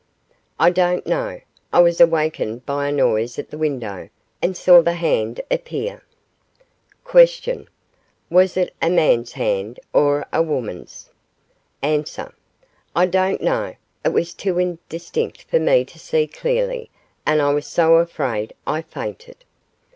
[0.59, 1.41] I don't know.
[1.71, 4.09] I was awakened by a noise at the window,
[4.41, 6.01] and saw the hand appear.
[7.07, 7.67] Q.
[8.27, 11.11] Was it a man's hand or a woman's?
[11.83, 12.03] A.
[12.95, 13.75] I don't know.
[14.03, 16.89] It was too indistinct for me to see clearly;
[17.23, 19.45] and I was so afraid, I fainted.